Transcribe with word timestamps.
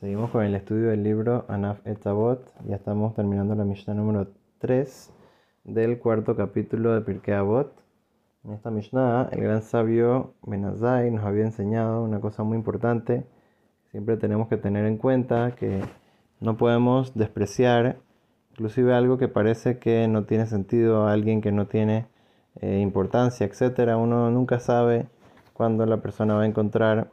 Seguimos 0.00 0.30
con 0.30 0.44
el 0.44 0.54
estudio 0.54 0.90
del 0.90 1.02
libro 1.02 1.44
Anaf 1.48 1.84
Etzavot. 1.84 2.52
Ya 2.68 2.76
estamos 2.76 3.16
terminando 3.16 3.56
la 3.56 3.64
Mishnah 3.64 3.94
número 3.94 4.28
3 4.60 5.12
del 5.64 5.98
cuarto 5.98 6.36
capítulo 6.36 6.94
de 6.94 7.00
Pirkei 7.00 7.34
Avot. 7.34 7.72
En 8.44 8.52
esta 8.52 8.70
Mishnah, 8.70 9.28
el 9.32 9.40
gran 9.42 9.60
sabio 9.60 10.34
Benazai 10.42 11.10
nos 11.10 11.24
había 11.24 11.42
enseñado 11.42 12.04
una 12.04 12.20
cosa 12.20 12.44
muy 12.44 12.56
importante. 12.56 13.26
Siempre 13.90 14.16
tenemos 14.16 14.46
que 14.46 14.56
tener 14.56 14.86
en 14.86 14.98
cuenta 14.98 15.56
que 15.56 15.82
no 16.38 16.56
podemos 16.56 17.16
despreciar 17.16 17.96
inclusive 18.52 18.94
algo 18.94 19.18
que 19.18 19.26
parece 19.26 19.80
que 19.80 20.06
no 20.06 20.26
tiene 20.26 20.46
sentido, 20.46 21.08
alguien 21.08 21.40
que 21.40 21.50
no 21.50 21.66
tiene 21.66 22.06
eh, 22.60 22.78
importancia, 22.78 23.44
etc. 23.46 23.96
Uno 23.98 24.30
nunca 24.30 24.60
sabe 24.60 25.08
cuándo 25.54 25.86
la 25.86 25.96
persona 25.96 26.34
va 26.34 26.42
a 26.42 26.46
encontrar 26.46 27.10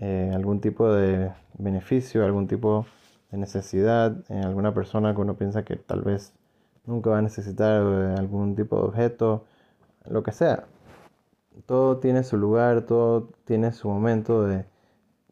eh, 0.00 0.30
algún 0.34 0.60
tipo 0.60 0.92
de 0.92 1.32
beneficio, 1.58 2.24
algún 2.24 2.48
tipo 2.48 2.86
de 3.30 3.38
necesidad 3.38 4.16
en 4.28 4.44
alguna 4.44 4.74
persona 4.74 5.14
que 5.14 5.20
uno 5.20 5.34
piensa 5.36 5.64
que 5.64 5.76
tal 5.76 6.02
vez 6.02 6.32
nunca 6.86 7.10
va 7.10 7.18
a 7.18 7.22
necesitar 7.22 7.82
eh, 7.82 8.14
algún 8.18 8.56
tipo 8.56 8.76
de 8.76 8.82
objeto, 8.82 9.44
lo 10.06 10.22
que 10.22 10.32
sea. 10.32 10.64
Todo 11.66 11.98
tiene 11.98 12.24
su 12.24 12.36
lugar, 12.36 12.82
todo 12.82 13.30
tiene 13.44 13.72
su 13.72 13.88
momento 13.88 14.44
de, 14.44 14.64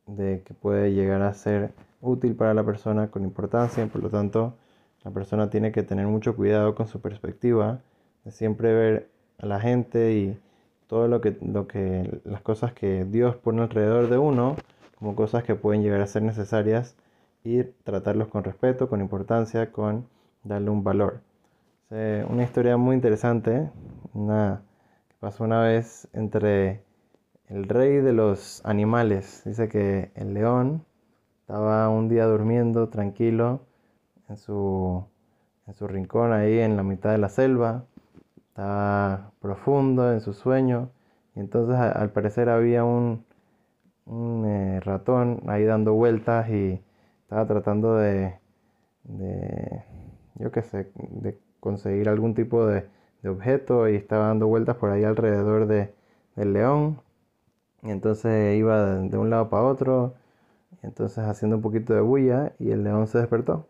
de 0.06 0.42
que 0.42 0.54
puede 0.54 0.92
llegar 0.92 1.22
a 1.22 1.34
ser 1.34 1.72
útil 2.00 2.34
para 2.34 2.54
la 2.54 2.64
persona 2.64 3.10
con 3.10 3.24
importancia, 3.24 3.86
por 3.86 4.02
lo 4.02 4.10
tanto 4.10 4.54
la 5.04 5.10
persona 5.10 5.50
tiene 5.50 5.72
que 5.72 5.82
tener 5.82 6.06
mucho 6.06 6.36
cuidado 6.36 6.74
con 6.74 6.86
su 6.86 7.00
perspectiva, 7.00 7.80
de 8.24 8.30
siempre 8.30 8.72
ver 8.72 9.08
a 9.38 9.46
la 9.46 9.60
gente 9.60 10.12
y 10.14 10.38
todo 10.92 11.08
lo 11.08 11.22
que, 11.22 11.38
lo 11.40 11.66
que, 11.66 12.20
las 12.24 12.42
cosas 12.42 12.74
que 12.74 13.06
Dios 13.06 13.34
pone 13.36 13.62
alrededor 13.62 14.10
de 14.10 14.18
uno, 14.18 14.56
como 14.98 15.16
cosas 15.16 15.42
que 15.42 15.54
pueden 15.54 15.82
llegar 15.82 16.02
a 16.02 16.06
ser 16.06 16.22
necesarias, 16.22 16.96
y 17.42 17.64
tratarlos 17.64 18.28
con 18.28 18.44
respeto, 18.44 18.90
con 18.90 19.00
importancia, 19.00 19.72
con 19.72 20.06
darle 20.44 20.68
un 20.68 20.84
valor. 20.84 21.22
una 21.88 22.42
historia 22.42 22.76
muy 22.76 22.94
interesante, 22.94 23.70
una, 24.12 24.64
que 25.08 25.14
pasó 25.18 25.44
una 25.44 25.62
vez 25.62 26.08
entre 26.12 26.84
el 27.48 27.64
rey 27.68 28.02
de 28.02 28.12
los 28.12 28.60
animales. 28.66 29.44
Dice 29.46 29.70
que 29.70 30.12
el 30.14 30.34
león 30.34 30.84
estaba 31.40 31.88
un 31.88 32.10
día 32.10 32.26
durmiendo 32.26 32.90
tranquilo 32.90 33.62
en 34.28 34.36
su, 34.36 35.06
en 35.66 35.72
su 35.72 35.88
rincón 35.88 36.34
ahí 36.34 36.58
en 36.58 36.76
la 36.76 36.82
mitad 36.82 37.12
de 37.12 37.18
la 37.18 37.30
selva 37.30 37.86
estaba 38.52 39.32
profundo 39.40 40.12
en 40.12 40.20
su 40.20 40.34
sueño 40.34 40.90
y 41.34 41.40
entonces 41.40 41.76
al 41.76 42.10
parecer 42.12 42.50
había 42.50 42.84
un, 42.84 43.24
un 44.06 44.44
eh, 44.46 44.80
ratón 44.80 45.42
ahí 45.48 45.64
dando 45.64 45.94
vueltas 45.94 46.50
y 46.50 46.82
estaba 47.22 47.46
tratando 47.46 47.96
de, 47.96 48.38
de 49.04 49.84
yo 50.36 50.52
qué 50.52 50.62
sé, 50.62 50.92
de 50.96 51.38
conseguir 51.60 52.08
algún 52.10 52.34
tipo 52.34 52.66
de, 52.66 52.86
de, 53.22 53.28
objeto 53.30 53.88
y 53.88 53.96
estaba 53.96 54.26
dando 54.28 54.48
vueltas 54.48 54.76
por 54.76 54.90
ahí 54.90 55.04
alrededor 55.04 55.66
de, 55.66 55.94
del 56.36 56.52
león 56.52 57.00
y 57.82 57.90
entonces 57.90 58.58
iba 58.58 58.84
de, 58.84 59.08
de 59.08 59.18
un 59.18 59.30
lado 59.30 59.48
para 59.50 59.64
otro 59.64 60.14
y 60.82 60.86
entonces 60.86 61.24
haciendo 61.24 61.56
un 61.56 61.62
poquito 61.62 61.94
de 61.94 62.02
bulla 62.02 62.52
y 62.58 62.70
el 62.72 62.84
león 62.84 63.06
se 63.06 63.18
despertó. 63.18 63.66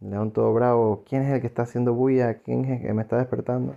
León 0.00 0.32
todo 0.32 0.52
bravo, 0.54 1.04
¿quién 1.06 1.22
es 1.22 1.32
el 1.32 1.40
que 1.40 1.46
está 1.46 1.62
haciendo 1.62 1.92
bulla? 1.92 2.38
¿Quién 2.38 2.64
es 2.64 2.80
el 2.80 2.86
que 2.86 2.94
me 2.94 3.02
está 3.02 3.18
despertando? 3.18 3.74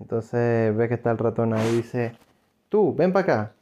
Entonces 0.00 0.74
ve 0.74 0.88
que 0.88 0.94
está 0.94 1.10
el 1.10 1.18
ratón 1.18 1.52
ahí 1.52 1.68
y 1.68 1.76
dice, 1.76 2.12
tú, 2.70 2.94
ven 2.94 3.12
para 3.12 3.22
acá. 3.24 3.52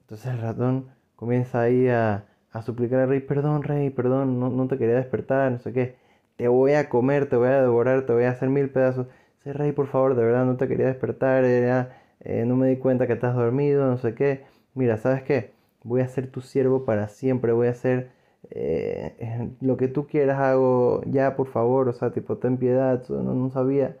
Entonces 0.00 0.26
el 0.32 0.40
ratón 0.40 0.88
comienza 1.14 1.60
ahí 1.60 1.88
a, 1.88 2.24
a 2.52 2.62
suplicar 2.62 3.00
al 3.00 3.08
rey, 3.08 3.20
perdón 3.20 3.62
rey, 3.62 3.90
perdón, 3.90 4.40
no, 4.40 4.68
te 4.68 4.78
quería 4.78 4.96
despertar, 4.96 5.52
no 5.52 5.58
sé 5.60 5.72
qué. 5.72 5.96
Te 6.36 6.48
voy 6.48 6.72
a 6.72 6.88
comer, 6.88 7.28
te 7.28 7.36
voy 7.36 7.48
a 7.48 7.62
devorar, 7.62 8.06
te 8.06 8.12
voy 8.12 8.24
a 8.24 8.30
hacer 8.30 8.48
mil 8.48 8.68
pedazos. 8.70 9.06
Dice, 9.36 9.52
rey, 9.52 9.72
por 9.72 9.86
favor, 9.86 10.16
de 10.16 10.24
verdad 10.24 10.44
no 10.44 10.56
te 10.56 10.66
quería 10.68 10.86
despertar, 10.86 11.44
eh, 11.44 12.44
no 12.46 12.56
me 12.56 12.68
di 12.68 12.76
cuenta 12.76 13.06
que 13.06 13.12
estás 13.14 13.34
dormido, 13.36 13.86
no 13.86 13.98
sé 13.98 14.14
qué. 14.14 14.44
Mira, 14.74 14.96
¿sabes 14.96 15.22
qué? 15.22 15.52
Voy 15.84 16.00
a 16.00 16.08
ser 16.08 16.28
tu 16.28 16.40
siervo 16.40 16.84
para 16.84 17.08
siempre, 17.08 17.52
voy 17.52 17.68
a 17.68 17.70
hacer 17.70 18.10
eh, 18.50 19.50
lo 19.60 19.76
que 19.76 19.88
tú 19.88 20.06
quieras, 20.06 20.38
hago 20.38 21.02
ya, 21.06 21.36
por 21.36 21.48
favor, 21.48 21.88
o 21.88 21.92
sea, 21.92 22.12
tipo, 22.12 22.38
ten 22.38 22.58
piedad, 22.58 23.06
no, 23.08 23.34
no 23.34 23.50
sabía. 23.50 23.96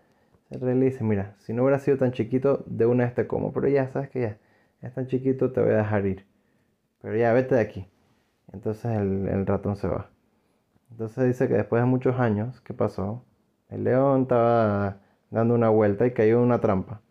El 0.50 0.60
rey 0.60 0.76
le 0.78 0.86
dice, 0.86 1.04
mira, 1.04 1.34
si 1.38 1.52
no 1.52 1.62
hubiera 1.62 1.78
sido 1.80 1.98
tan 1.98 2.12
chiquito, 2.12 2.62
de 2.66 2.86
una 2.86 3.04
vez 3.04 3.14
te 3.14 3.26
como. 3.26 3.52
Pero 3.52 3.68
ya, 3.68 3.88
sabes 3.88 4.10
que 4.10 4.20
ya, 4.20 4.38
es 4.82 4.94
tan 4.94 5.06
chiquito, 5.08 5.52
te 5.52 5.60
voy 5.60 5.72
a 5.72 5.78
dejar 5.78 6.06
ir. 6.06 6.26
Pero 7.02 7.16
ya, 7.16 7.32
vete 7.32 7.56
de 7.56 7.60
aquí. 7.60 7.88
Entonces 8.52 8.86
el, 8.96 9.46
ratón 9.46 9.76
se 9.76 9.88
va. 9.88 10.10
Entonces 10.90 11.26
dice 11.26 11.48
que 11.48 11.54
después 11.54 11.82
de 11.82 11.86
muchos 11.86 12.18
años, 12.20 12.60
¿qué 12.62 12.74
pasó? 12.74 13.24
El 13.68 13.84
león 13.84 14.22
estaba 14.22 15.00
dando 15.30 15.54
una 15.54 15.68
vuelta 15.68 16.06
y 16.06 16.12
cayó 16.12 16.38
en 16.38 16.44
una 16.44 16.60
trampa. 16.60 17.02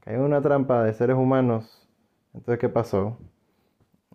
Cayó 0.00 0.18
en 0.18 0.24
una 0.24 0.40
trampa 0.42 0.84
de 0.84 0.94
seres 0.94 1.16
humanos. 1.16 1.88
Entonces, 2.34 2.60
¿qué 2.60 2.68
pasó? 2.68 3.18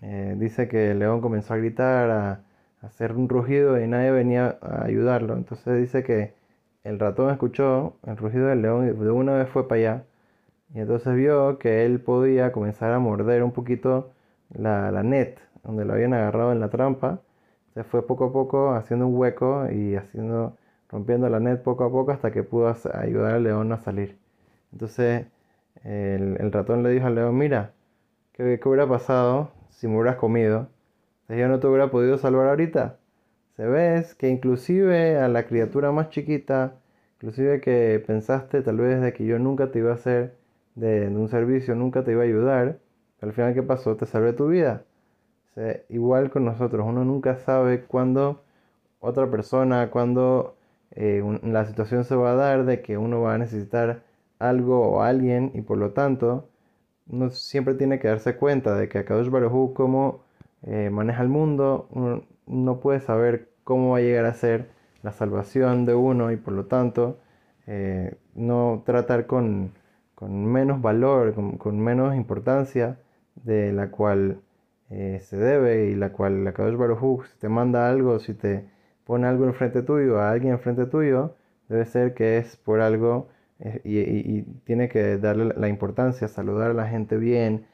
Eh, 0.01 0.35
dice 0.37 0.67
que 0.67 0.91
el 0.91 0.99
león 0.99 1.21
comenzó 1.21 1.53
a 1.53 1.57
gritar, 1.57 2.09
a 2.09 2.43
hacer 2.81 3.13
un 3.13 3.29
rugido 3.29 3.79
y 3.79 3.87
nadie 3.87 4.11
venía 4.11 4.57
a 4.61 4.85
ayudarlo. 4.85 5.35
Entonces 5.35 5.79
dice 5.79 6.03
que 6.03 6.33
el 6.83 6.99
ratón 6.99 7.29
escuchó 7.31 7.95
el 8.05 8.17
rugido 8.17 8.47
del 8.47 8.61
león 8.61 8.87
y 8.87 8.91
de 8.91 9.11
una 9.11 9.33
vez 9.33 9.49
fue 9.49 9.67
para 9.67 9.79
allá. 9.79 10.03
Y 10.73 10.79
entonces 10.79 11.15
vio 11.15 11.59
que 11.59 11.85
él 11.85 12.01
podía 12.01 12.51
comenzar 12.51 12.91
a 12.93 12.99
morder 12.99 13.43
un 13.43 13.51
poquito 13.51 14.11
la, 14.49 14.91
la 14.91 15.03
net 15.03 15.39
donde 15.63 15.85
lo 15.85 15.93
habían 15.93 16.13
agarrado 16.13 16.51
en 16.51 16.59
la 16.59 16.69
trampa. 16.69 17.21
Se 17.73 17.83
fue 17.83 18.05
poco 18.07 18.25
a 18.25 18.33
poco 18.33 18.71
haciendo 18.73 19.07
un 19.07 19.17
hueco 19.17 19.69
y 19.71 19.95
haciendo, 19.95 20.57
rompiendo 20.89 21.29
la 21.29 21.39
net 21.39 21.61
poco 21.61 21.83
a 21.85 21.91
poco 21.91 22.11
hasta 22.11 22.31
que 22.31 22.43
pudo 22.43 22.73
ayudar 22.93 23.35
al 23.35 23.43
león 23.43 23.71
a 23.71 23.77
salir. 23.77 24.17
Entonces 24.73 25.27
el, 25.83 26.51
ratón 26.51 26.83
le 26.83 26.89
dijo 26.89 27.07
al 27.07 27.15
león, 27.15 27.37
mira, 27.37 27.73
¿qué, 28.33 28.59
¿qué, 28.59 28.69
hubiera 28.69 28.87
pasado 28.87 29.51
si 29.69 29.87
me 29.87 29.97
hubieras 29.97 30.17
comido? 30.17 30.67
Yo 31.37 31.47
no 31.47 31.59
te 31.59 31.67
hubiera 31.67 31.89
podido 31.91 32.17
salvar 32.17 32.47
ahorita. 32.49 32.97
Se 33.55 33.65
ves 33.65 34.15
que 34.15 34.29
inclusive 34.29 35.17
a 35.17 35.27
la 35.29 35.45
criatura 35.47 35.91
más 35.91 36.09
chiquita, 36.09 36.75
inclusive 37.15 37.61
que 37.61 38.03
pensaste 38.05 38.61
tal 38.61 38.77
vez 38.77 39.01
de 39.01 39.13
que 39.13 39.25
yo 39.25 39.39
nunca 39.39 39.71
te 39.71 39.79
iba 39.79 39.91
a 39.91 39.95
hacer 39.95 40.35
de, 40.75 41.07
un 41.07 41.29
servicio, 41.29 41.75
nunca 41.75 42.03
te 42.03 42.11
iba 42.11 42.21
a 42.23 42.25
ayudar, 42.25 42.79
al 43.21 43.33
final 43.33 43.53
¿qué 43.53 43.63
pasó? 43.63 43.95
Te 43.97 44.05
salvé 44.05 44.33
tu 44.33 44.47
vida. 44.47 44.83
igual 45.89 46.29
con 46.31 46.45
nosotros, 46.45 46.85
uno 46.87 47.05
nunca 47.05 47.37
sabe 47.37 47.83
cuándo 47.85 48.41
otra 48.99 49.29
persona, 49.29 49.91
cuándo 49.91 50.55
eh, 50.91 51.23
la 51.43 51.65
situación 51.65 52.03
se 52.05 52.15
va 52.15 52.31
a 52.33 52.35
dar 52.35 52.65
de 52.65 52.81
que 52.81 52.97
uno 52.97 53.21
va 53.21 53.35
a 53.35 53.37
necesitar 53.37 54.03
algo 54.39 54.81
o 54.81 55.01
alguien 55.03 55.51
y 55.53 55.61
por 55.61 55.77
lo 55.77 55.91
tanto 55.91 56.49
uno 57.07 57.29
siempre 57.31 57.75
tiene 57.75 57.99
que 57.99 58.07
darse 58.07 58.37
cuenta 58.37 58.75
de 58.75 58.89
que 58.89 58.99
a 58.99 59.05
Kadosh 59.05 59.29
Baruj 59.29 59.73
como 59.73 60.23
eh, 60.63 60.89
maneja 60.91 61.23
el 61.23 61.29
mundo, 61.29 61.87
uno 61.91 62.23
no 62.45 62.79
puede 62.79 62.99
saber 62.99 63.49
cómo 63.63 63.91
va 63.91 63.97
a 63.97 64.01
llegar 64.01 64.25
a 64.25 64.33
ser 64.33 64.69
la 65.03 65.11
salvación 65.11 65.85
de 65.85 65.95
uno 65.95 66.31
y 66.31 66.37
por 66.37 66.53
lo 66.53 66.65
tanto 66.65 67.19
eh, 67.67 68.15
no 68.35 68.83
tratar 68.85 69.25
con, 69.25 69.73
menos 70.21 70.81
valor, 70.81 71.33
con, 71.57 71.79
menos 71.79 72.15
importancia 72.15 72.99
de 73.35 73.73
la 73.73 73.89
cual 73.89 74.41
eh, 74.91 75.19
se 75.23 75.37
debe 75.37 75.87
y 75.89 75.95
la 75.95 76.11
cual 76.11 76.43
la 76.43 76.53
Kadosh 76.53 76.77
Baruj 76.77 77.25
si 77.25 77.39
te 77.39 77.49
manda 77.49 77.89
algo, 77.89 78.19
si 78.19 78.33
te 78.33 78.65
pone 79.05 79.27
algo 79.27 79.45
enfrente 79.45 79.81
tuyo, 79.81 80.19
a 80.19 80.31
alguien 80.31 80.53
enfrente 80.53 80.85
tuyo, 80.85 81.35
debe 81.69 81.85
ser 81.85 82.13
que 82.13 82.37
es 82.37 82.57
por 82.57 82.81
algo 82.81 83.29
y, 83.83 84.41
tiene 84.65 84.89
que 84.89 85.17
darle 85.17 85.53
la 85.55 85.67
importancia, 85.69 86.27
saludar 86.27 86.71
a 86.71 86.73
la 86.73 86.87
gente 86.87 87.17
bien, 87.17 87.67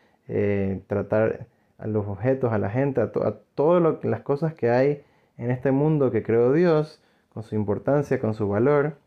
tratar 0.87 1.47
a 1.77 1.87
los 1.87 2.07
objetos, 2.07 2.51
a 2.53 2.57
la 2.57 2.69
gente, 2.69 3.01
a, 3.01 3.11
todas 3.55 4.03
las 4.03 4.21
cosas 4.21 4.53
que 4.53 4.69
hay 4.69 5.03
en 5.37 5.51
este 5.51 5.71
mundo 5.71 6.11
que 6.11 6.23
creó 6.23 6.53
Dios, 6.53 7.01
con 7.33 7.43
su 7.43 7.55
importancia, 7.55 8.19
con 8.19 8.33
su 8.33 8.47
valor. 8.47 8.97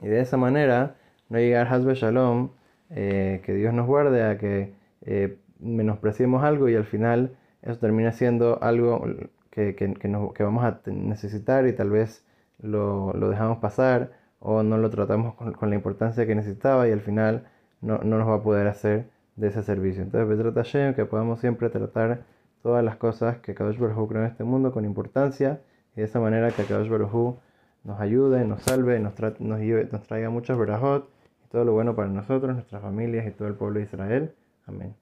Y 0.00 0.06
de 0.08 0.20
esa 0.20 0.36
manera 0.36 0.96
no 1.28 1.38
llegar 1.38 1.66
a 1.66 1.70
Hasbe 1.70 1.94
Shalom, 1.94 2.50
eh, 2.90 3.42
que 3.44 3.52
Dios 3.54 3.74
nos 3.74 3.86
guarde 3.86 4.22
a 4.22 4.38
que 4.38 4.72
eh, 5.02 5.38
menospreciemos 5.58 6.44
algo 6.44 6.68
y 6.68 6.76
al 6.76 6.84
final 6.84 7.36
eso 7.62 7.78
termina 7.78 8.12
siendo 8.12 8.62
algo 8.62 9.04
que, 9.50 9.74
que, 9.74 10.44
vamos 10.44 10.64
a 10.64 10.80
necesitar 10.86 11.66
y 11.66 11.72
tal 11.72 11.90
vez 11.90 12.24
lo, 12.60 13.12
dejamos 13.28 13.58
pasar 13.58 14.12
o 14.40 14.62
no 14.62 14.78
lo 14.78 14.88
tratamos 14.90 15.34
con, 15.34 15.70
la 15.70 15.74
importancia 15.74 16.26
que 16.26 16.34
necesitaba 16.34 16.88
y 16.88 16.92
al 16.92 17.00
final 17.00 17.48
no, 17.80 17.98
no 17.98 18.18
nos 18.18 18.28
va 18.28 18.36
a 18.36 18.42
poder 18.42 18.68
hacer 18.68 19.06
de 19.38 19.48
ese 19.48 19.62
servicio. 19.62 20.02
Entonces, 20.02 20.38
trata 20.38 20.62
Hashem, 20.62 20.94
que 20.94 21.04
podamos 21.04 21.40
siempre 21.40 21.70
tratar 21.70 22.22
todas 22.62 22.84
las 22.84 22.96
cosas 22.96 23.38
que 23.38 23.54
Kadosh 23.54 23.78
Baruj 23.78 24.08
creó 24.08 24.22
en 24.22 24.28
este 24.28 24.44
mundo 24.44 24.72
con 24.72 24.84
importancia 24.84 25.60
y 25.94 26.00
de 26.00 26.06
esa 26.06 26.20
manera 26.20 26.50
que 26.50 26.64
Kadosh 26.64 26.88
Baruj 26.88 27.36
nos 27.84 28.00
ayude, 28.00 28.44
nos 28.44 28.62
salve, 28.62 28.98
nos, 28.98 29.14
nos, 29.40 29.60
nos 29.60 30.02
traiga 30.02 30.30
muchos 30.30 30.58
verajot 30.58 31.08
y 31.44 31.48
todo 31.48 31.64
lo 31.64 31.72
bueno 31.72 31.94
para 31.94 32.08
nosotros, 32.08 32.54
nuestras 32.54 32.82
familias 32.82 33.26
y 33.26 33.30
todo 33.30 33.48
el 33.48 33.54
pueblo 33.54 33.78
de 33.78 33.84
Israel. 33.86 34.34
Amén. 34.66 34.94